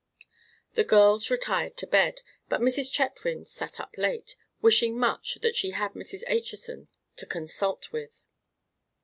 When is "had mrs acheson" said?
5.69-6.87